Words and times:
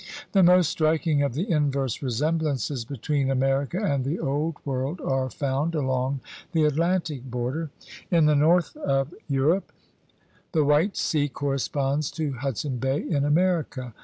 The 0.31 0.41
most 0.41 0.69
striking 0.71 1.21
of 1.21 1.35
the 1.35 1.47
inverse 1.51 2.01
resemblances 2.01 2.85
46 2.85 2.87
THE 2.87 2.87
RED 2.87 2.89
MAN'S 2.89 3.27
CONTINENT 3.27 3.69
between 3.69 3.81
America 3.85 3.93
and 3.93 4.03
the 4.03 4.19
Old 4.19 4.55
World 4.65 4.99
are 4.99 5.29
found 5.29 5.75
along 5.75 6.21
the 6.53 6.65
Atlantic 6.65 7.29
border. 7.29 7.69
In 8.09 8.25
the 8.25 8.35
north 8.35 8.75
of 8.77 9.13
Eu 9.27 9.43
rope 9.43 9.71
the 10.53 10.65
White 10.65 10.97
Sea 10.97 11.29
corresponds 11.29 12.09
to 12.13 12.33
Hudson 12.33 12.77
Bay 12.77 12.99
in 12.99 13.23
America. 13.23 13.93